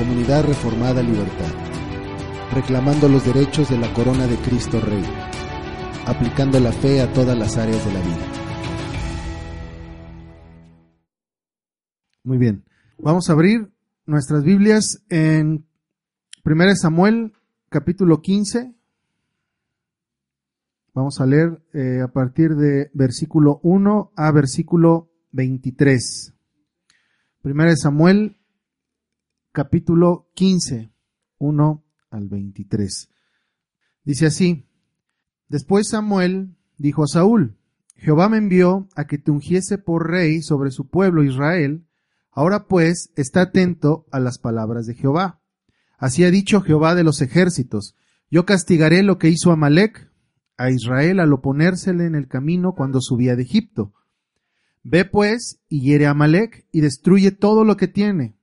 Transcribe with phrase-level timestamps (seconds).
[0.00, 1.52] Comunidad Reformada Libertad,
[2.54, 5.04] reclamando los derechos de la corona de Cristo Rey,
[6.06, 8.26] aplicando la fe a todas las áreas de la vida.
[12.24, 12.64] Muy bien,
[12.96, 13.70] vamos a abrir
[14.06, 15.66] nuestras Biblias en
[16.46, 17.34] 1 Samuel
[17.68, 18.74] capítulo 15.
[20.94, 26.32] Vamos a leer eh, a partir de versículo 1 a versículo 23.
[27.44, 28.39] 1 Samuel
[29.52, 30.92] capítulo 15,
[31.38, 33.10] 1 al 23.
[34.04, 34.68] Dice así,
[35.48, 37.56] después Samuel dijo a Saúl,
[37.96, 41.84] Jehová me envió a que te ungiese por rey sobre su pueblo Israel,
[42.30, 45.40] ahora pues está atento a las palabras de Jehová.
[45.98, 47.96] Así ha dicho Jehová de los ejércitos,
[48.30, 50.10] yo castigaré lo que hizo Amalek
[50.56, 53.94] a Israel al oponérsele en el camino cuando subía de Egipto.
[54.84, 58.39] Ve pues y hiere a Amalek y destruye todo lo que tiene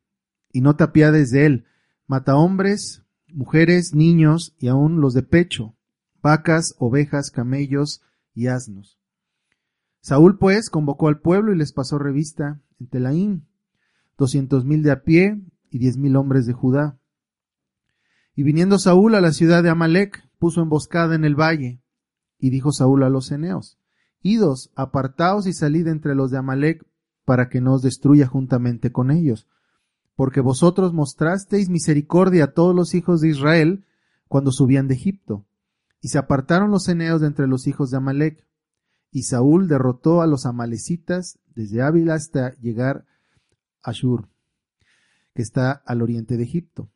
[0.57, 1.65] y no te apiades de él.
[2.07, 5.75] Mata hombres, mujeres, niños y aun los de pecho,
[6.23, 8.01] vacas, ovejas, camellos
[8.33, 8.97] y asnos.
[10.01, 13.47] Saúl pues convocó al pueblo y les pasó revista en Telaín,
[14.17, 16.97] doscientos mil de a pie y diez mil hombres de Judá.
[18.33, 21.83] Y viniendo Saúl a la ciudad de Amalek, puso emboscada en el valle,
[22.39, 23.77] y dijo Saúl a los eneos,
[24.23, 26.83] Idos, apartaos y salid entre los de Amalek,
[27.25, 29.47] para que no os destruya juntamente con ellos
[30.17, 33.85] porque vosotros mostrasteis misericordia a todos los hijos de Israel
[34.27, 35.45] cuando subían de Egipto.
[36.01, 38.47] Y se apartaron los eneos de entre los hijos de Amalek.
[39.11, 43.05] Y Saúl derrotó a los amalecitas desde Ávila hasta llegar
[43.83, 44.27] a Shur,
[45.35, 46.89] que está al oriente de Egipto.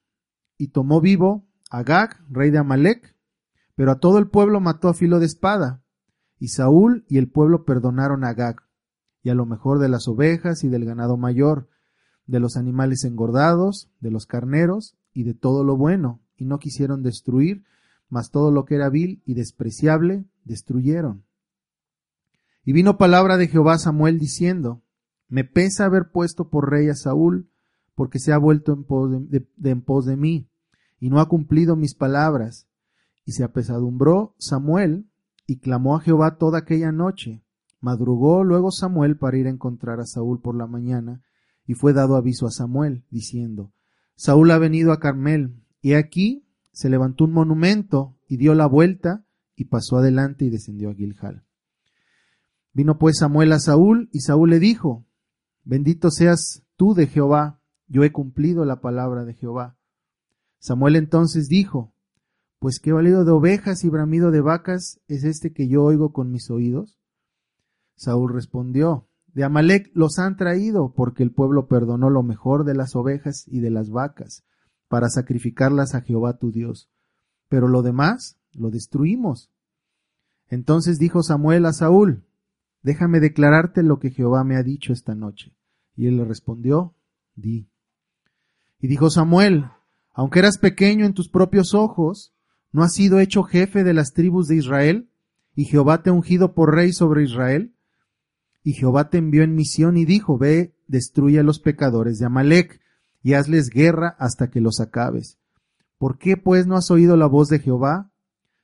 [0.57, 3.15] Y tomó vivo a Gag, rey de Amalek,
[3.75, 5.83] pero a todo el pueblo mató a filo de espada.
[6.39, 8.63] Y Saúl y el pueblo perdonaron a Gag,
[9.21, 11.69] y a lo mejor de las ovejas y del ganado mayor,
[12.27, 17.03] de los animales engordados, de los carneros y de todo lo bueno, y no quisieron
[17.03, 17.63] destruir,
[18.09, 21.23] mas todo lo que era vil y despreciable destruyeron.
[22.63, 24.81] Y vino palabra de Jehová a Samuel diciendo,
[25.27, 27.49] Me pesa haber puesto por rey a Saúl,
[27.95, 30.49] porque se ha vuelto en pos de, en pos de mí,
[30.99, 32.67] y no ha cumplido mis palabras.
[33.25, 35.07] Y se apesadumbró Samuel,
[35.47, 37.43] y clamó a Jehová toda aquella noche.
[37.79, 41.21] Madrugó luego Samuel para ir a encontrar a Saúl por la mañana,
[41.65, 43.73] y fue dado aviso a Samuel, diciendo,
[44.15, 49.25] Saúl ha venido a Carmel, y aquí se levantó un monumento, y dio la vuelta,
[49.55, 51.45] y pasó adelante y descendió a Gilgal.
[52.73, 55.05] Vino pues Samuel a Saúl, y Saúl le dijo,
[55.63, 59.77] Bendito seas tú de Jehová, yo he cumplido la palabra de Jehová.
[60.59, 61.93] Samuel entonces dijo,
[62.59, 66.31] Pues qué valido de ovejas y bramido de vacas es este que yo oigo con
[66.31, 66.99] mis oídos.
[67.95, 72.95] Saúl respondió, de Amalek los han traído porque el pueblo perdonó lo mejor de las
[72.95, 74.43] ovejas y de las vacas
[74.87, 76.89] para sacrificarlas a Jehová tu Dios.
[77.47, 79.49] Pero lo demás lo destruimos.
[80.49, 82.25] Entonces dijo Samuel a Saúl,
[82.81, 85.55] déjame declararte lo que Jehová me ha dicho esta noche.
[85.95, 86.93] Y él le respondió,
[87.35, 87.69] di.
[88.79, 89.65] Y dijo Samuel,
[90.13, 92.33] aunque eras pequeño en tus propios ojos,
[92.71, 95.09] ¿no has sido hecho jefe de las tribus de Israel?
[95.55, 97.73] ¿Y Jehová te ha ungido por rey sobre Israel?
[98.63, 102.79] Y Jehová te envió en misión y dijo, Ve, destruye a los pecadores de Amalek,
[103.23, 105.37] y hazles guerra hasta que los acabes.
[105.97, 108.11] ¿Por qué pues no has oído la voz de Jehová?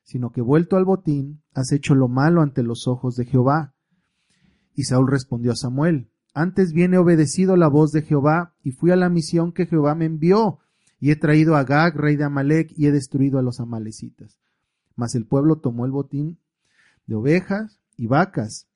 [0.04, 3.74] Sino que vuelto al botín, has hecho lo malo ante los ojos de Jehová.
[4.74, 8.92] Y Saúl respondió a Samuel, Antes bien he obedecido la voz de Jehová, y fui
[8.92, 10.60] a la misión que Jehová me envió,
[11.00, 14.40] y he traído a Gag, rey de Amalek, y he destruido a los amalecitas.
[14.96, 16.40] Mas el pueblo tomó el botín
[17.06, 18.67] de ovejas y vacas,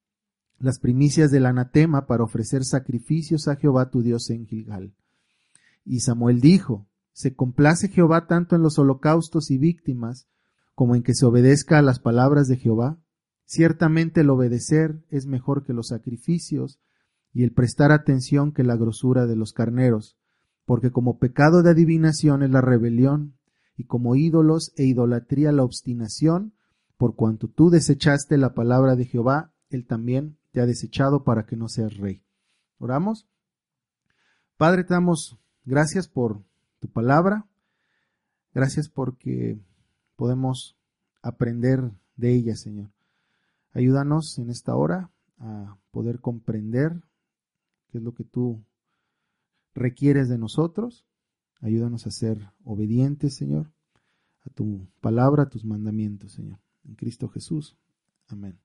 [0.61, 4.93] las primicias del anatema para ofrecer sacrificios a Jehová tu Dios en Gilgal.
[5.83, 10.27] Y Samuel dijo, ¿se complace Jehová tanto en los holocaustos y víctimas
[10.75, 12.99] como en que se obedezca a las palabras de Jehová?
[13.45, 16.79] Ciertamente el obedecer es mejor que los sacrificios
[17.33, 20.17] y el prestar atención que la grosura de los carneros,
[20.65, 23.35] porque como pecado de adivinación es la rebelión,
[23.77, 26.53] y como ídolos e idolatría la obstinación,
[26.97, 31.55] por cuanto tú desechaste la palabra de Jehová, él también te ha desechado para que
[31.55, 32.23] no seas rey.
[32.77, 33.27] Oramos.
[34.57, 36.43] Padre, te damos gracias por
[36.79, 37.47] tu palabra.
[38.53, 39.59] Gracias porque
[40.15, 40.77] podemos
[41.21, 42.91] aprender de ella, Señor.
[43.73, 45.09] Ayúdanos en esta hora
[45.39, 47.01] a poder comprender
[47.87, 48.63] qué es lo que tú
[49.73, 51.05] requieres de nosotros.
[51.61, 53.71] Ayúdanos a ser obedientes, Señor,
[54.45, 56.59] a tu palabra, a tus mandamientos, Señor.
[56.83, 57.77] En Cristo Jesús.
[58.27, 58.59] Amén.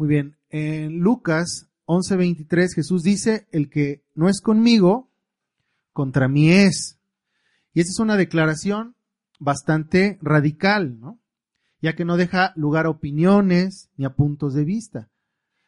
[0.00, 5.10] Muy bien, en Lucas 11:23 Jesús dice, el que no es conmigo,
[5.92, 6.98] contra mí es.
[7.74, 8.96] Y esa es una declaración
[9.38, 11.20] bastante radical, ¿no?
[11.82, 15.10] Ya que no deja lugar a opiniones ni a puntos de vista.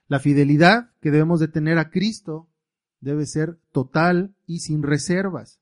[0.09, 2.49] La fidelidad que debemos de tener a Cristo
[3.01, 5.61] debe ser total y sin reservas.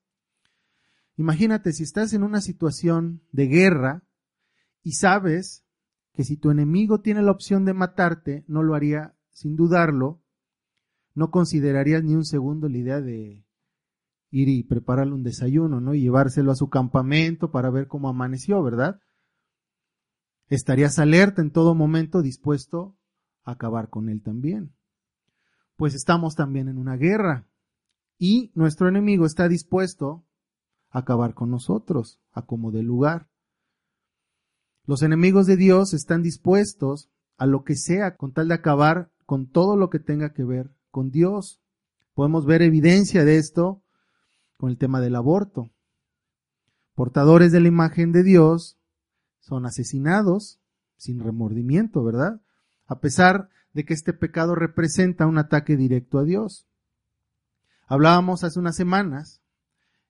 [1.17, 4.05] Imagínate si estás en una situación de guerra
[4.85, 5.65] y sabes
[6.13, 10.23] que si tu enemigo tiene la opción de matarte, no lo haría sin dudarlo,
[11.15, 13.45] no considerarías ni un segundo la idea de
[14.31, 15.95] ir y prepararle un desayuno, ¿no?
[15.95, 19.01] Y llevárselo a su campamento para ver cómo amaneció, ¿verdad?
[20.49, 22.97] Estarías alerta en todo momento, dispuesto
[23.45, 24.75] a acabar con él también.
[25.77, 27.49] Pues estamos también en una guerra
[28.19, 30.27] y nuestro enemigo está dispuesto
[30.91, 33.30] a acabar con nosotros, a como de lugar.
[34.87, 39.47] Los enemigos de Dios están dispuestos a lo que sea con tal de acabar con
[39.47, 41.61] todo lo que tenga que ver con Dios.
[42.15, 43.83] Podemos ver evidencia de esto
[44.57, 45.71] con el tema del aborto.
[46.95, 48.77] Portadores de la imagen de Dios
[49.39, 50.61] son asesinados
[50.97, 52.43] sin remordimiento, ¿verdad?
[52.87, 56.67] A pesar de que este pecado representa un ataque directo a Dios.
[57.87, 59.41] Hablábamos hace unas semanas,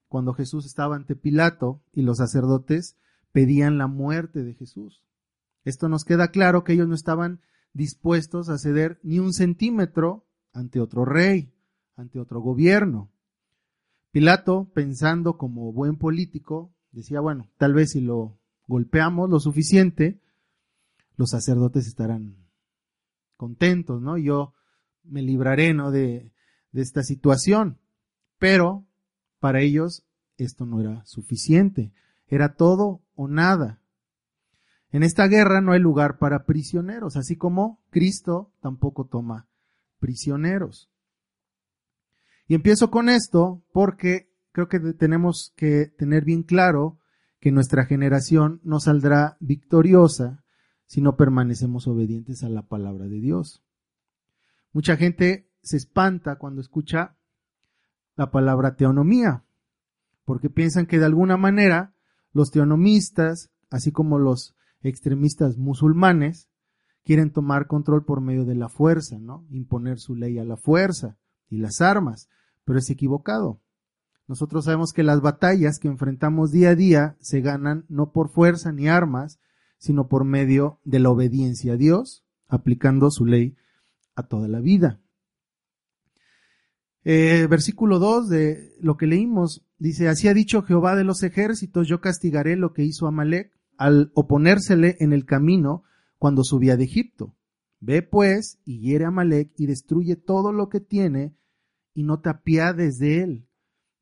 [0.08, 2.96] cuando Jesús estaba ante Pilato y los sacerdotes
[3.32, 5.02] pedían la muerte de Jesús.
[5.64, 7.40] Esto nos queda claro que ellos no estaban
[7.72, 11.52] dispuestos a ceder ni un centímetro ante otro rey,
[11.96, 13.10] ante otro gobierno.
[14.10, 20.20] Pilato, pensando como buen político, decía, bueno, tal vez si lo golpeamos lo suficiente,
[21.16, 22.36] los sacerdotes estarán
[23.36, 24.18] contentos, ¿no?
[24.18, 24.54] Yo
[25.04, 25.90] me libraré, ¿no?
[25.90, 26.32] De,
[26.72, 27.78] de esta situación.
[28.38, 28.86] Pero
[29.38, 30.04] para ellos
[30.38, 31.92] esto no era suficiente.
[32.30, 33.82] Era todo o nada.
[34.92, 39.48] En esta guerra no hay lugar para prisioneros, así como Cristo tampoco toma
[39.98, 40.90] prisioneros.
[42.48, 46.98] Y empiezo con esto porque creo que tenemos que tener bien claro
[47.40, 50.44] que nuestra generación no saldrá victoriosa
[50.86, 53.62] si no permanecemos obedientes a la palabra de Dios.
[54.72, 57.16] Mucha gente se espanta cuando escucha
[58.16, 59.44] la palabra teonomía,
[60.24, 61.94] porque piensan que de alguna manera
[62.32, 66.48] los teonomistas, así como los extremistas musulmanes,
[67.04, 69.46] quieren tomar control por medio de la fuerza, ¿no?
[69.50, 71.16] Imponer su ley a la fuerza
[71.48, 72.28] y las armas
[72.70, 73.60] pero es equivocado.
[74.28, 78.70] Nosotros sabemos que las batallas que enfrentamos día a día se ganan no por fuerza
[78.70, 79.40] ni armas,
[79.76, 83.56] sino por medio de la obediencia a Dios, aplicando su ley
[84.14, 84.99] a toda la vida.
[87.04, 91.88] Eh, versículo 2 de lo que leímos dice, así ha dicho Jehová de los ejércitos,
[91.88, 95.84] yo castigaré lo que hizo Amalek al oponérsele en el camino
[96.18, 97.34] cuando subía de Egipto.
[97.80, 101.34] Ve pues y hiere a Amalek y destruye todo lo que tiene
[101.94, 103.46] y no te apiades de él.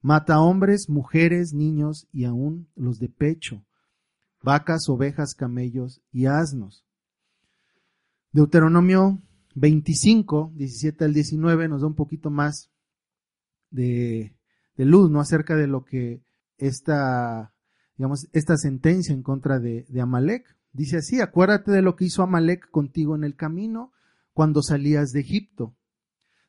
[0.00, 3.64] Mata hombres, mujeres, niños y aún los de pecho,
[4.42, 6.84] vacas, ovejas, camellos y asnos.
[8.32, 9.20] Deuteronomio
[9.54, 12.70] 25, 17 al 19 nos da un poquito más
[13.70, 14.34] de,
[14.76, 15.20] luz, ¿no?
[15.20, 16.22] Acerca de lo que
[16.56, 17.52] esta,
[17.96, 20.56] digamos, esta sentencia en contra de, de Amalek.
[20.72, 23.92] Dice así, acuérdate de lo que hizo Amalek contigo en el camino
[24.32, 25.74] cuando salías de Egipto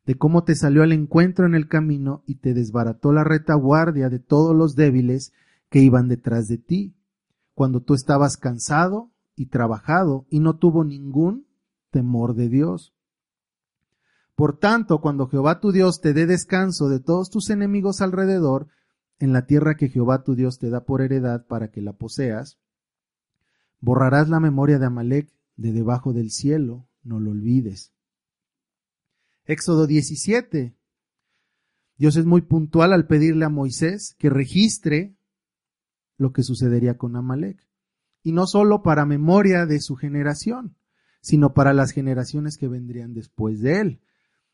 [0.09, 4.17] de cómo te salió al encuentro en el camino y te desbarató la retaguardia de
[4.17, 5.33] todos los débiles
[5.69, 6.95] que iban detrás de ti,
[7.53, 11.45] cuando tú estabas cansado y trabajado y no tuvo ningún
[11.91, 12.95] temor de Dios.
[14.39, 18.69] Por tanto, cuando Jehová tu Dios te dé descanso de todos tus enemigos alrededor,
[19.19, 22.57] en la tierra que Jehová tu Dios te da por heredad para que la poseas,
[23.81, 27.91] borrarás la memoria de Amalek de debajo del cielo, no lo olvides.
[29.43, 30.73] Éxodo 17.
[31.97, 35.17] Dios es muy puntual al pedirle a Moisés que registre
[36.15, 37.67] lo que sucedería con Amalek.
[38.23, 40.77] Y no solo para memoria de su generación,
[41.19, 44.01] sino para las generaciones que vendrían después de él.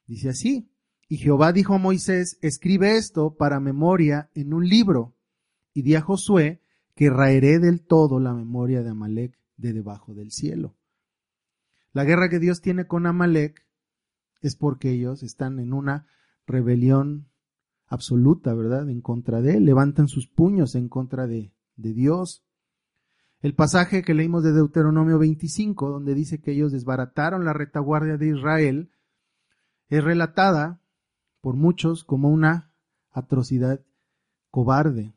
[0.07, 0.69] Dice así,
[1.07, 5.15] y Jehová dijo a Moisés, escribe esto para memoria en un libro,
[5.73, 6.61] y di a Josué
[6.95, 10.75] que raeré del todo la memoria de Amalek de debajo del cielo.
[11.93, 13.65] La guerra que Dios tiene con Amalek
[14.41, 16.07] es porque ellos están en una
[16.45, 17.29] rebelión
[17.87, 18.89] absoluta, ¿verdad?
[18.89, 22.43] En contra de Él, levantan sus puños en contra de, de Dios.
[23.41, 28.29] El pasaje que leímos de Deuteronomio 25, donde dice que ellos desbarataron la retaguardia de
[28.29, 28.91] Israel,
[29.89, 30.81] es relatada
[31.41, 32.71] por muchos como una
[33.11, 33.81] atrocidad
[34.49, 35.13] cobarde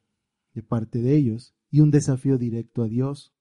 [0.54, 3.32] de parte de ellos y un desafío directo a Dios.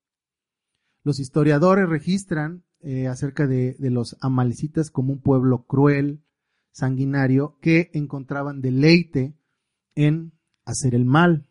[1.04, 6.24] Los historiadores registran eh, acerca de, los amalecitas como un pueblo cruel,
[6.72, 9.36] sanguinario, que encontraban deleite
[9.96, 11.50] en hacer el mal.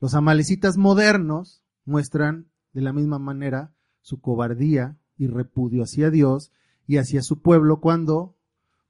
[0.00, 6.50] Los amalecitas modernos muestran de la misma manera su cobardía y repudio hacia Dios
[6.92, 8.36] y hacia su pueblo cuando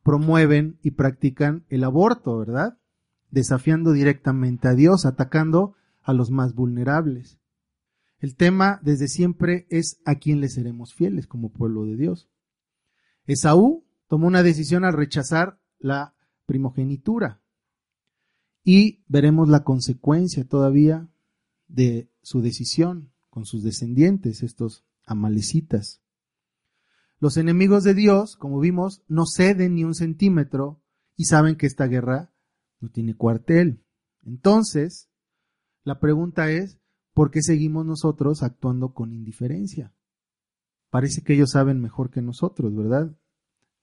[0.03, 2.77] promueven y practican el aborto, ¿verdad?
[3.31, 7.39] Desafiando directamente a Dios, atacando a los más vulnerables.
[8.19, 12.29] El tema desde siempre es a quién le seremos fieles como pueblo de Dios.
[13.27, 17.41] Esaú tomó una decisión al rechazar la primogenitura
[18.65, 21.09] y veremos la consecuencia todavía
[21.69, 26.03] de su decisión con sus descendientes, estos amalecitas.
[27.23, 30.83] Los enemigos de Dios, como vimos, no ceden ni un centímetro
[31.15, 32.33] y saben que esta guerra
[32.81, 33.85] no tiene cuartel.
[34.25, 35.09] Entonces,
[35.85, 36.81] la pregunta es,
[37.15, 39.95] ¿por qué seguimos nosotros actuando con indiferencia?
[40.91, 43.17] Parece que ellos saben mejor que nosotros, ¿verdad?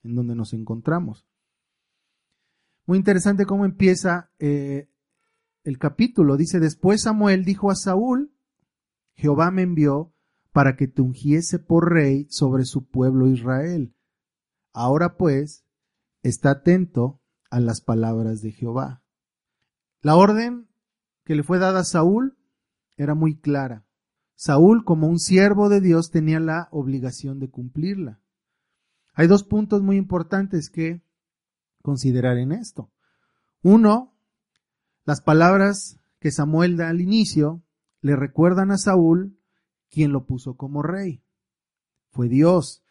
[0.02, 1.26] En donde nos encontramos.
[2.84, 4.90] Muy interesante cómo empieza eh,
[5.64, 6.36] el capítulo.
[6.36, 8.34] Dice, después Samuel dijo a Saúl,
[9.14, 10.12] Jehová me envió
[10.52, 13.94] para que te ungiese por rey sobre su pueblo Israel.
[14.72, 15.64] Ahora pues,
[16.22, 19.02] está atento a las palabras de Jehová.
[20.02, 20.68] La orden
[21.24, 22.38] que le fue dada a Saúl
[22.96, 23.86] era muy clara.
[24.34, 28.20] Saúl, como un siervo de Dios, tenía la obligación de cumplirla.
[29.12, 31.02] Hay dos puntos muy importantes que
[31.82, 32.90] considerar en esto.
[33.62, 34.14] Uno,
[35.04, 37.62] las palabras que Samuel da al inicio
[38.00, 39.38] le recuerdan a Saúl
[39.90, 41.22] quien lo puso como rey.
[42.10, 42.82] Fue Dios,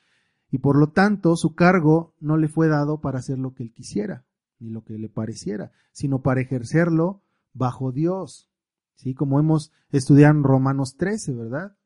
[0.52, 3.74] y por lo tanto su cargo no le fue dado para hacer lo que él
[3.74, 4.26] quisiera,
[4.60, 7.22] ni lo que le pareciera, sino para ejercerlo
[7.54, 8.50] bajo Dios.
[8.96, 9.14] ¿Sí?
[9.14, 11.78] Como hemos estudiado en Romanos 13, ¿verdad?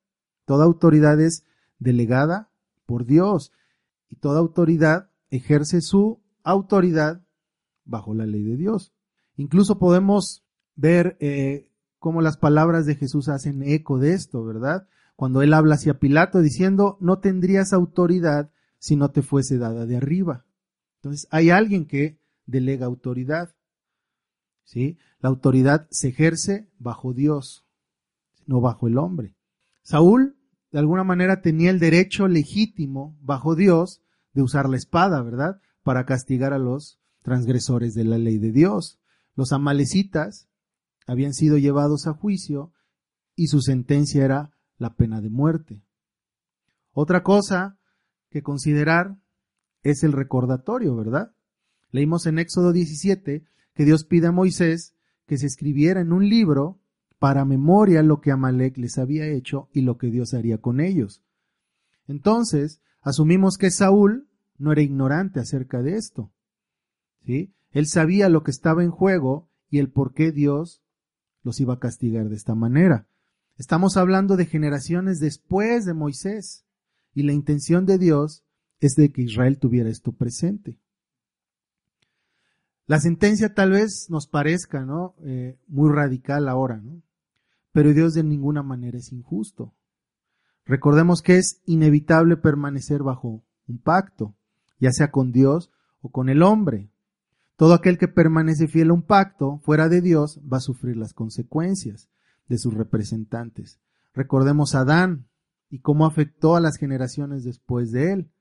[0.46, 1.46] Toda autoridad es
[1.78, 2.50] delegada
[2.86, 3.52] por Dios
[4.10, 7.22] y toda autoridad ejerce su autoridad
[7.86, 8.94] bajo la ley de Dios.
[9.36, 10.44] Incluso podemos
[10.76, 14.88] ver eh, cómo las palabras de Jesús hacen eco de esto, ¿verdad?
[15.16, 19.98] Cuando él habla hacia Pilato diciendo, no tendrías autoridad si no te fuese dada de
[19.98, 20.46] arriba.
[20.96, 23.56] Entonces, hay alguien que delega autoridad.
[24.64, 24.98] ¿Sí?
[25.20, 27.66] La autoridad se ejerce bajo Dios,
[28.46, 29.36] no bajo el hombre.
[29.84, 30.38] Saúl,
[30.72, 34.02] de alguna manera, tenía el derecho legítimo bajo Dios
[34.34, 35.62] de usar la espada, ¿verdad?
[35.84, 39.00] Para castigar a los transgresores de la ley de Dios.
[39.36, 40.48] Los amalecitas
[41.06, 42.72] habían sido llevados a juicio
[43.36, 44.53] y su sentencia era
[44.84, 45.82] la pena de muerte.
[46.92, 47.80] Otra cosa
[48.30, 49.18] que considerar
[49.82, 51.34] es el recordatorio, ¿verdad?
[51.90, 54.94] Leímos en Éxodo 17 que Dios pide a Moisés
[55.26, 56.80] que se escribiera en un libro
[57.18, 61.24] para memoria lo que Amalek les había hecho y lo que Dios haría con ellos.
[62.08, 66.32] Entonces, asumimos que Saúl no era ignorante acerca de esto.
[67.26, 67.54] ¿Sí?
[67.72, 70.84] Él sabía lo que estaba en juego y el por qué Dios
[71.42, 73.08] los iba a castigar de esta manera.
[73.58, 76.66] Estamos hablando de generaciones después de Moisés
[77.14, 78.44] y la intención de Dios
[78.80, 80.80] es de que Israel tuviera esto presente.
[82.88, 85.16] La sentencia tal vez nos parezca ¿no?
[85.24, 87.02] Eh, muy radical ahora, ¿no?
[87.72, 89.74] pero Dios de ninguna manera es injusto.
[90.66, 94.36] Recordemos que es inevitable permanecer bajo un pacto,
[94.80, 96.90] ya sea con Dios o con el hombre.
[97.56, 101.14] Todo aquel que permanece fiel a un pacto fuera de Dios va a sufrir las
[101.14, 102.10] consecuencias
[102.48, 103.80] de sus representantes.
[104.14, 105.28] Recordemos a Adán
[105.70, 108.32] y cómo afectó a las generaciones después de él.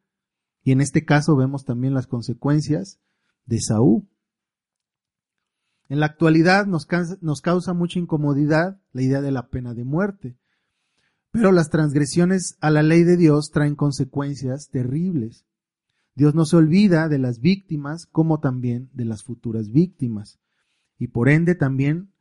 [0.64, 3.00] Y en este caso vemos también las consecuencias
[3.46, 4.06] de Saúl.
[5.88, 6.86] En la actualidad nos,
[7.20, 10.36] nos causa mucha incomodidad la idea de la pena de muerte,
[11.30, 15.46] pero las transgresiones a la ley de Dios traen consecuencias terribles.
[16.14, 20.38] Dios no se olvida de las víctimas como también de las futuras víctimas,
[20.98, 22.11] y por ende también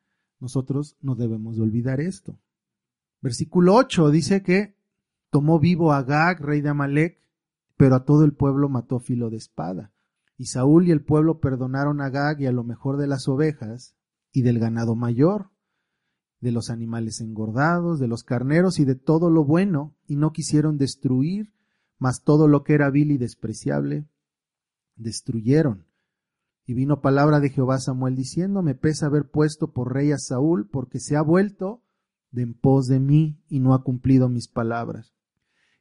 [0.41, 2.38] nosotros no debemos de olvidar esto.
[3.21, 4.75] Versículo 8 dice que
[5.29, 7.19] tomó vivo a Gag, rey de Amalek,
[7.77, 9.93] pero a todo el pueblo mató filo de espada.
[10.38, 13.95] Y Saúl y el pueblo perdonaron a Gag y a lo mejor de las ovejas
[14.31, 15.51] y del ganado mayor,
[16.39, 20.77] de los animales engordados, de los carneros y de todo lo bueno, y no quisieron
[20.77, 21.53] destruir,
[22.00, 24.07] mas todo lo que era vil y despreciable,
[24.95, 25.86] destruyeron.
[26.65, 30.18] Y vino palabra de Jehová a Samuel diciendo, me pesa haber puesto por rey a
[30.18, 31.84] Saúl, porque se ha vuelto
[32.32, 35.13] de en pos de mí y no ha cumplido mis palabras.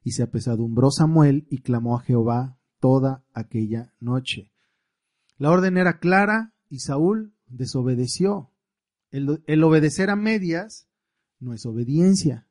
[0.03, 4.51] Y se apesadumbró Samuel y clamó a Jehová toda aquella noche.
[5.37, 8.51] La orden era clara y Saúl desobedeció.
[9.11, 10.87] El, obedecer a medias
[11.39, 12.47] no es obediencia.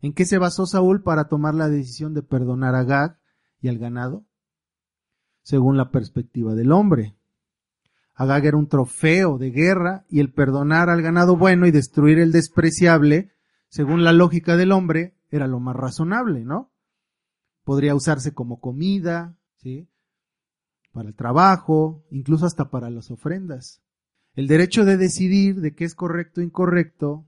[0.00, 3.18] ¿En qué se basó Saúl para tomar la decisión de perdonar a Gag
[3.60, 4.24] y al ganado?
[5.42, 7.17] Según la perspectiva del hombre.
[8.18, 12.32] Agag era un trofeo de guerra y el perdonar al ganado bueno y destruir el
[12.32, 13.30] despreciable,
[13.68, 16.72] según la lógica del hombre, era lo más razonable, ¿no?
[17.62, 19.88] Podría usarse como comida, ¿sí?
[20.92, 23.82] Para el trabajo, incluso hasta para las ofrendas.
[24.34, 27.24] El derecho de decidir de qué es correcto o incorrecto,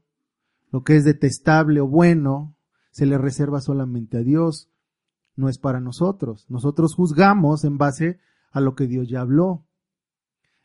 [0.72, 2.56] lo que es detestable o bueno,
[2.90, 4.72] se le reserva solamente a Dios,
[5.36, 6.46] no es para nosotros.
[6.48, 8.18] Nosotros juzgamos en base
[8.50, 9.64] a lo que Dios ya habló.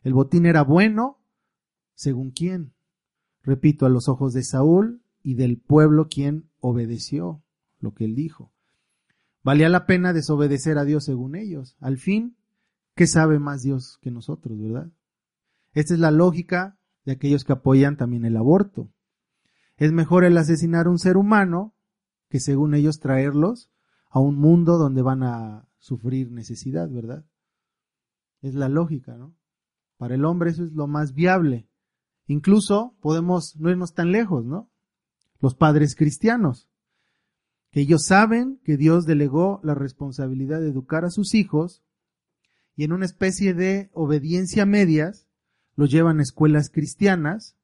[0.06, 1.18] El botín era bueno,
[1.96, 2.72] según quién.
[3.42, 7.42] Repito, a los ojos de Saúl y del pueblo quien obedeció
[7.80, 8.52] lo que él dijo.
[9.42, 11.76] Valía la pena desobedecer a Dios según ellos.
[11.80, 12.36] Al fin,
[12.94, 14.92] ¿qué sabe más Dios que nosotros, verdad?
[15.72, 18.92] Esta es la lógica de aquellos que apoyan también el aborto.
[19.76, 21.74] Es mejor el asesinar a un ser humano
[22.28, 23.72] que según ellos traerlos
[24.08, 27.26] a un mundo donde van a sufrir necesidad, ¿verdad?
[28.40, 29.35] Es la lógica, ¿no?
[29.96, 31.68] Para el hombre eso es lo más viable.
[32.26, 34.70] Incluso podemos no irnos tan lejos, ¿no?
[35.40, 36.68] Los padres cristianos,
[37.70, 41.82] que ellos saben que Dios delegó la responsabilidad de educar a sus hijos
[42.74, 45.26] y en una especie de obediencia medias
[45.76, 47.56] los llevan a escuelas cristianas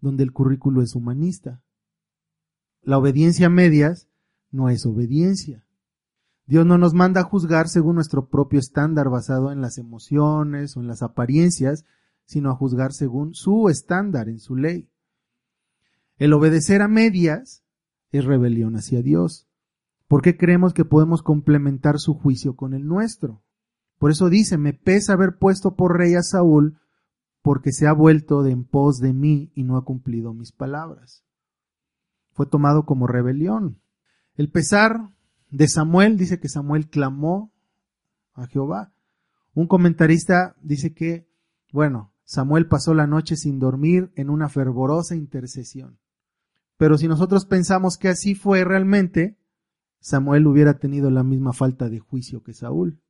[0.00, 1.62] donde el currículo es humanista.
[2.82, 4.08] La obediencia medias
[4.50, 5.64] no es obediencia.
[6.50, 10.80] Dios no nos manda a juzgar según nuestro propio estándar basado en las emociones o
[10.80, 11.84] en las apariencias,
[12.24, 14.90] sino a juzgar según su estándar, en su ley.
[16.16, 17.62] El obedecer a medias
[18.10, 19.46] es rebelión hacia Dios.
[20.08, 23.44] ¿Por qué creemos que podemos complementar su juicio con el nuestro?
[24.00, 26.80] Por eso dice, me pesa haber puesto por rey a Saúl,
[27.42, 31.22] porque se ha vuelto de en pos de mí y no ha cumplido mis palabras.
[32.32, 33.80] Fue tomado como rebelión.
[34.34, 35.10] El pesar
[35.50, 37.52] de Samuel dice que Samuel clamó
[38.34, 38.92] a Jehová.
[39.52, 41.28] Un comentarista dice que,
[41.72, 45.98] bueno, Samuel pasó la noche sin dormir en una fervorosa intercesión.
[46.76, 49.36] Pero si nosotros pensamos que así fue realmente,
[49.98, 53.00] Samuel hubiera tenido la misma falta de juicio que Saúl.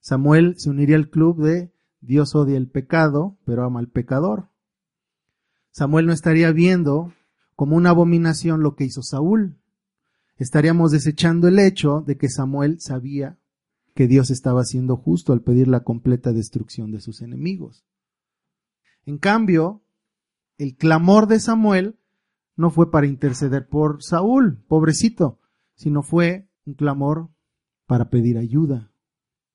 [0.00, 4.50] Samuel se uniría al club de Dios odia el pecado, pero ama al pecador.
[5.70, 7.12] Samuel no estaría viendo
[7.54, 9.58] como una abominación lo que hizo Saúl
[10.38, 13.38] estaríamos desechando el hecho de que Samuel sabía
[13.94, 17.84] que Dios estaba siendo justo al pedir la completa destrucción de sus enemigos.
[19.04, 19.82] En cambio,
[20.56, 21.98] el clamor de Samuel
[22.56, 25.40] no fue para interceder por Saúl, pobrecito,
[25.74, 27.30] sino fue un clamor
[27.86, 28.92] para pedir ayuda,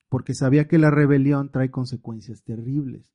[0.09, 3.05] porque sabía que la rebelión trae consecuencias terribles,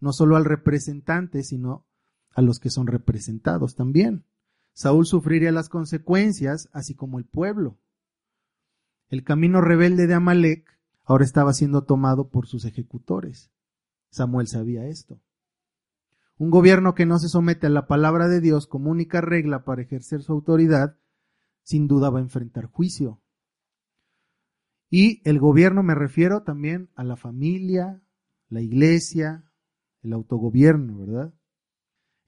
[0.00, 1.86] no solo al representante, sino
[2.34, 4.24] a los que son representados también.
[4.78, 7.80] Saúl sufriría las consecuencias, así como el pueblo.
[9.08, 13.50] El camino rebelde de Amalek ahora estaba siendo tomado por sus ejecutores.
[14.10, 15.20] Samuel sabía esto.
[16.36, 19.82] Un gobierno que no se somete a la palabra de Dios como única regla para
[19.82, 20.96] ejercer su autoridad,
[21.64, 23.20] sin duda va a enfrentar juicio.
[24.90, 28.00] Y el gobierno me refiero también a la familia,
[28.48, 29.50] la iglesia,
[30.02, 31.34] el autogobierno, ¿verdad?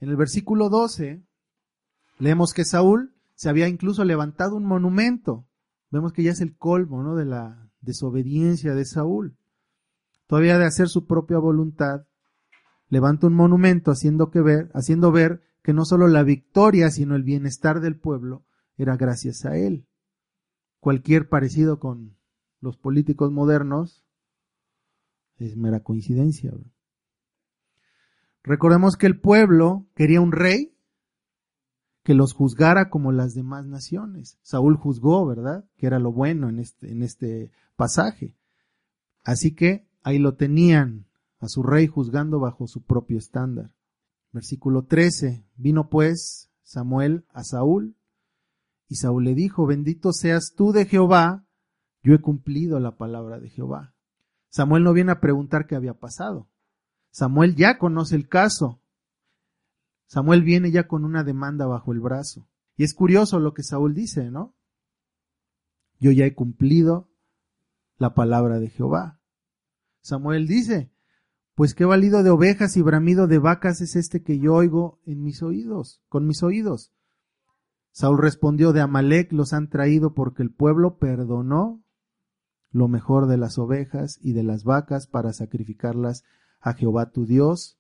[0.01, 1.30] En el versículo 12
[2.21, 5.49] Leemos que Saúl se había incluso levantado un monumento.
[5.91, 7.17] Vemos que ya es el colmo ¿no?
[7.17, 9.39] de la desobediencia de Saúl.
[10.27, 12.07] Todavía de hacer su propia voluntad,
[12.89, 17.23] levanta un monumento haciendo, que ver, haciendo ver que no solo la victoria, sino el
[17.23, 18.45] bienestar del pueblo
[18.77, 19.87] era gracias a él.
[20.79, 22.17] Cualquier parecido con
[22.61, 24.05] los políticos modernos
[25.39, 26.53] es mera coincidencia.
[28.43, 30.77] Recordemos que el pueblo quería un rey
[32.03, 34.39] que los juzgara como las demás naciones.
[34.43, 35.65] Saúl juzgó, ¿verdad?
[35.77, 38.37] Que era lo bueno en este, en este pasaje.
[39.23, 41.07] Así que ahí lo tenían
[41.39, 43.75] a su rey juzgando bajo su propio estándar.
[44.33, 45.45] Versículo 13.
[45.57, 47.97] Vino pues Samuel a Saúl
[48.89, 51.47] y Saúl le dijo, bendito seas tú de Jehová,
[52.03, 53.95] yo he cumplido la palabra de Jehová.
[54.49, 56.49] Samuel no viene a preguntar qué había pasado.
[57.11, 58.81] Samuel ya conoce el caso.
[60.11, 62.49] Samuel viene ya con una demanda bajo el brazo.
[62.77, 64.57] Y es curioso lo que Saúl dice, ¿no?
[66.01, 67.09] Yo ya he cumplido
[67.97, 69.21] la palabra de Jehová.
[70.01, 70.91] Samuel dice,
[71.55, 75.23] pues qué valido de ovejas y bramido de vacas es este que yo oigo en
[75.23, 76.93] mis oídos, con mis oídos.
[77.93, 81.85] Saúl respondió, de Amalek los han traído porque el pueblo perdonó
[82.73, 86.25] lo mejor de las ovejas y de las vacas para sacrificarlas
[86.59, 87.79] a Jehová tu Dios,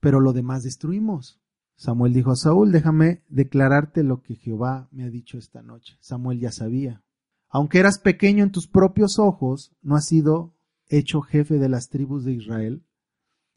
[0.00, 1.40] pero lo demás destruimos.
[1.76, 5.96] Samuel dijo a Saúl, déjame declararte lo que Jehová me ha dicho esta noche.
[6.00, 7.02] Samuel ya sabía.
[7.48, 10.54] Aunque eras pequeño en tus propios ojos, no has sido
[10.88, 12.84] hecho jefe de las tribus de Israel.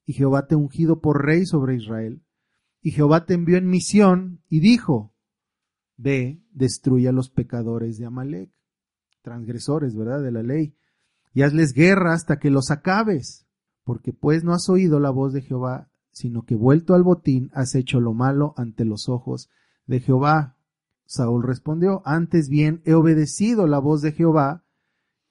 [0.10, 2.24] y Jehová te ha ungido por rey sobre Israel.
[2.82, 5.14] Y Jehová te envió en misión y dijo,
[5.98, 8.50] ve, destruye a los pecadores de Amalek,
[9.22, 10.78] transgresores, ¿verdad?, de la ley,
[11.34, 13.46] y hazles guerra hasta que los acabes,
[13.84, 17.76] porque pues no has oído la voz de Jehová, sino que vuelto al botín has
[17.76, 19.52] hecho lo malo ante los ojos
[19.86, 20.58] de Jehová.
[21.06, 24.64] Saúl respondió, antes bien he obedecido la voz de Jehová,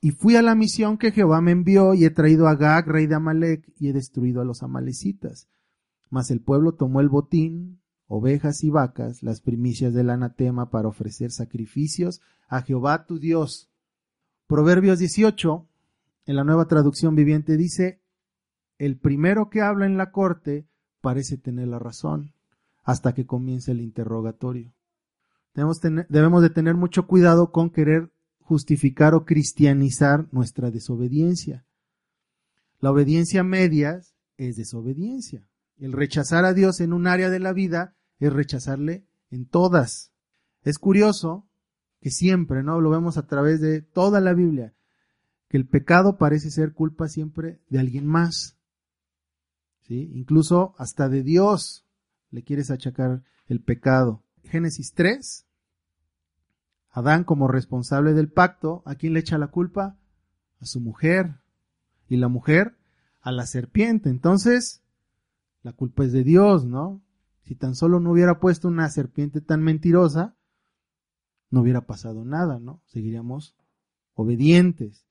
[0.01, 3.09] y fui a la misión que Jehová me envió, y he traído a Gag, rey
[3.09, 5.49] de Amalek, y he destruido a los amalecitas.
[6.09, 11.33] Mas el pueblo tomó el botín, ovejas y vacas, las primicias del anatema para ofrecer
[11.33, 13.73] sacrificios a Jehová tu Dios.
[14.47, 15.67] Proverbios 18,
[16.27, 18.01] en la nueva traducción viviente, dice,
[18.79, 20.69] el primero que habla en la corte
[21.07, 22.33] parece tener la razón
[22.83, 24.73] hasta que comience el interrogatorio.
[25.55, 31.65] Debemos, de tener mucho cuidado con querer justificar o cristianizar nuestra desobediencia.
[32.81, 34.01] La obediencia media
[34.37, 35.49] es desobediencia.
[35.79, 40.11] El rechazar a Dios en un área de la vida es rechazarle en todas.
[40.65, 41.47] Es curioso
[42.01, 42.81] que siempre, ¿no?
[42.81, 44.75] Lo vemos a través de toda la Biblia,
[45.49, 48.56] que el pecado parece ser culpa siempre de alguien más.
[49.89, 51.87] Incluso hasta de Dios
[52.31, 54.23] le quieres achacar el pecado.
[54.45, 55.47] Génesis 3,
[56.91, 59.99] Adán como responsable del pacto, ¿a quién le echa la culpa?
[60.61, 61.37] A su mujer.
[62.09, 62.77] Y la mujer
[63.21, 64.09] a la serpiente.
[64.09, 64.83] Entonces,
[65.63, 67.03] la culpa es de Dios, ¿no?
[67.43, 70.37] Si tan solo no hubiera puesto una serpiente tan mentirosa,
[71.51, 72.81] no hubiera pasado nada, ¿no?
[72.87, 73.57] Seguiríamos
[74.15, 75.07] obedientes.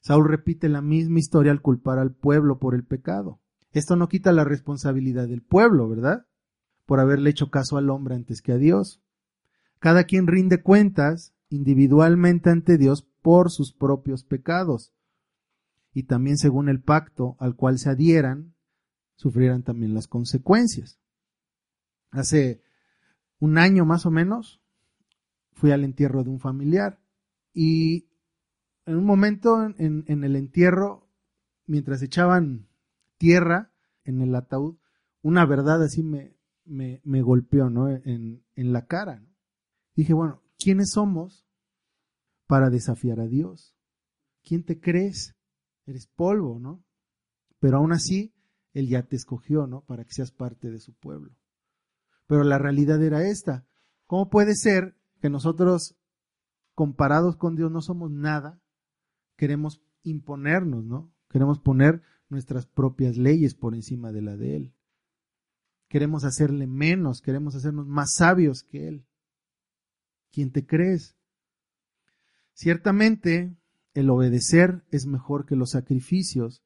[0.00, 3.40] Saúl repite la misma historia al culpar al pueblo por el pecado.
[3.72, 6.26] Esto no quita la responsabilidad del pueblo, ¿verdad?
[6.86, 9.02] Por haberle hecho caso al hombre antes que a Dios.
[9.78, 14.92] Cada quien rinde cuentas individualmente ante Dios por sus propios pecados.
[15.92, 18.54] Y también según el pacto al cual se adhieran,
[19.16, 20.98] sufrieran también las consecuencias.
[22.10, 22.62] Hace
[23.38, 24.62] un año más o menos
[25.52, 27.00] fui al entierro de un familiar
[27.52, 28.08] y
[28.86, 31.10] en un momento en, el entierro,
[31.66, 32.67] mientras echaban
[33.18, 33.72] tierra
[34.04, 34.78] en el ataúd,
[35.22, 37.88] una verdad así me, me, golpeó ¿no?
[37.88, 39.22] en, en la cara.
[39.94, 41.46] Dije, bueno, ¿quiénes somos
[42.46, 43.76] para desafiar a Dios?
[44.42, 45.36] ¿Quién te crees?
[45.84, 46.84] Eres polvo, ¿no?
[47.58, 48.34] Pero aún así,
[48.72, 49.82] Él ya te escogió, ¿no?
[49.82, 51.36] Para que seas parte de su pueblo.
[52.26, 53.66] Pero la realidad era esta.
[54.06, 55.96] ¿Cómo puede ser que nosotros,
[56.74, 58.60] comparados con Dios, no somos nada?
[59.36, 61.12] Queremos imponernos, ¿no?
[61.28, 64.74] Queremos poner nuestras propias leyes por encima de la de Él.
[65.88, 69.06] Queremos hacerle menos, queremos hacernos más sabios que Él.
[70.30, 71.16] ¿Quién te crees?
[72.52, 73.56] Ciertamente,
[73.94, 76.62] el obedecer es mejor que los sacrificios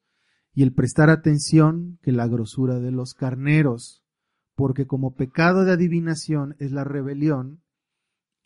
[0.53, 4.03] y el prestar atención que la grosura de los carneros,
[4.55, 7.63] porque como pecado de adivinación es la rebelión,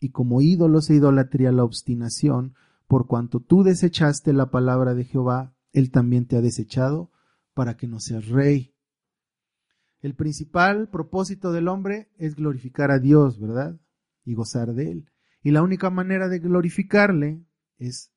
[0.00, 2.54] y como ídolos e idolatría la obstinación,
[2.86, 7.10] por cuanto tú desechaste la palabra de Jehová, él también te ha desechado
[7.54, 8.74] para que no seas rey.
[10.00, 13.80] El principal propósito del hombre es glorificar a Dios, ¿verdad?
[14.28, 15.10] y gozar de Él.
[15.42, 17.46] Y la única manera de glorificarle
[17.78, 18.12] es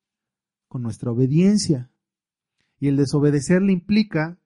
[0.68, 1.90] con nuestra obediencia.
[2.80, 4.38] Y el desobedecerle implica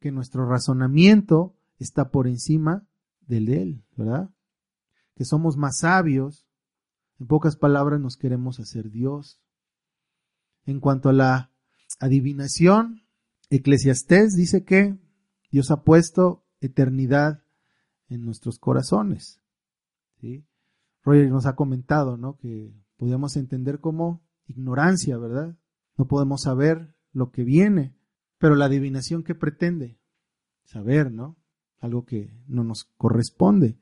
[0.00, 2.88] que nuestro razonamiento está por encima
[3.20, 4.30] del de Él, ¿verdad?
[5.14, 6.48] Que somos más sabios.
[7.20, 9.40] En pocas palabras nos queremos hacer Dios.
[10.66, 11.51] En cuanto a la
[12.00, 13.02] adivinación,
[13.50, 14.98] Eclesiastés dice que
[15.50, 17.42] Dios ha puesto eternidad
[18.08, 19.40] en nuestros corazones.
[20.20, 20.46] ¿sí?
[21.02, 22.36] Roger nos ha comentado, ¿no?
[22.36, 25.58] Que podemos entender como ignorancia, ¿verdad?
[25.96, 27.94] No podemos saber lo que viene,
[28.38, 29.98] pero la adivinación que pretende
[30.64, 31.36] saber, ¿no?
[31.80, 33.76] Algo que no nos corresponde.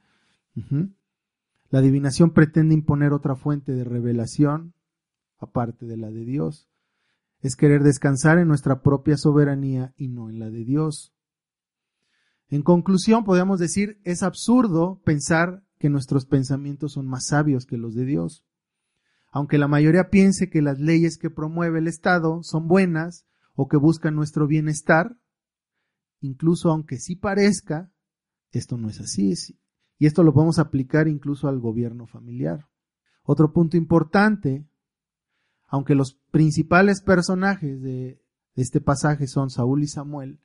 [1.71, 4.75] La adivinación pretende imponer otra fuente de revelación
[5.39, 6.70] aparte de la de Dios.
[7.41, 11.15] Es querer descansar en nuestra propia soberanía y no en la de Dios.
[12.49, 17.95] En conclusión, podemos decir, es absurdo pensar que nuestros pensamientos son más sabios que los
[17.95, 18.45] de Dios.
[19.31, 23.77] Aunque la mayoría piense que las leyes que promueve el Estado son buenas o que
[23.77, 25.17] buscan nuestro bienestar,
[26.21, 27.93] incluso aunque sí parezca,
[28.51, 29.33] esto no es así.
[29.99, 32.67] Y esto lo podemos aplicar incluso al gobierno familiar.
[33.23, 34.67] Otro punto importante,
[35.71, 38.21] aunque los principales personajes de
[38.57, 40.41] este pasaje son Saúl y Samuel,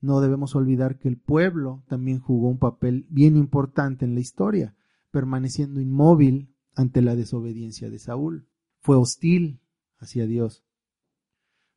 [0.00, 4.74] no debemos olvidar que el pueblo también jugó un papel bien importante en la historia,
[5.10, 8.46] permaneciendo inmóvil ante la desobediencia de Saúl.
[8.80, 9.60] Fue hostil
[9.98, 10.64] hacia Dios.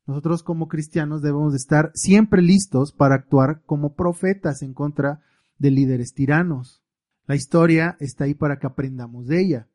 [0.08, 5.24] nosotros como cristianos debemos de estar siempre listos para actuar como profetas en contra
[5.58, 6.84] de líderes tiranos.
[7.26, 9.68] La historia está ahí para que aprendamos de ella.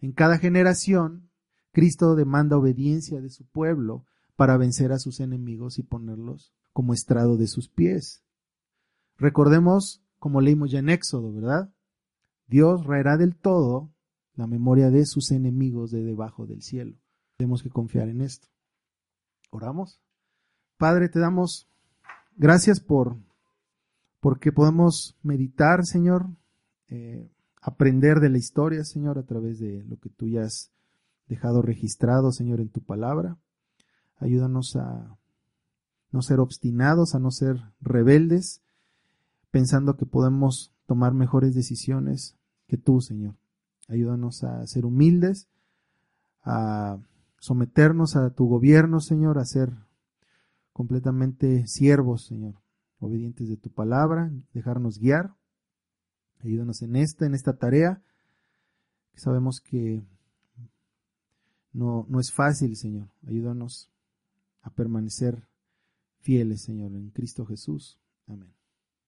[0.00, 1.27] En cada generación,
[1.72, 4.04] Cristo demanda obediencia de su pueblo
[4.36, 8.22] para vencer a sus enemigos y ponerlos como estrado de sus pies.
[9.16, 11.72] Recordemos, como leímos ya en Éxodo, ¿verdad?
[12.46, 13.90] Dios raerá del todo
[14.34, 16.96] la memoria de sus enemigos de debajo del cielo.
[17.36, 18.48] Tenemos que confiar en esto.
[19.50, 20.00] Oramos.
[20.76, 21.68] Padre, te damos
[22.36, 23.16] gracias por
[24.20, 26.26] porque podemos meditar, Señor,
[26.88, 27.28] eh,
[27.60, 30.72] aprender de la historia, Señor, a través de lo que tú ya has
[31.28, 33.36] dejado registrado, Señor, en tu palabra.
[34.16, 35.16] Ayúdanos a
[36.10, 38.62] no ser obstinados, a no ser rebeldes,
[39.50, 42.36] pensando que podemos tomar mejores decisiones
[42.66, 43.36] que tú, Señor.
[43.88, 45.48] Ayúdanos a ser humildes,
[46.42, 46.98] a
[47.38, 49.72] someternos a tu gobierno, Señor, a ser
[50.72, 52.54] completamente siervos, Señor,
[53.00, 55.34] obedientes de tu palabra, dejarnos guiar.
[56.40, 58.02] Ayúdanos en esta, en esta tarea,
[59.12, 60.02] que sabemos que
[61.72, 63.08] no, no es fácil, Señor.
[63.26, 63.90] Ayúdanos
[64.62, 65.46] a permanecer
[66.20, 67.98] fieles, Señor, en Cristo Jesús.
[68.26, 68.57] Amén.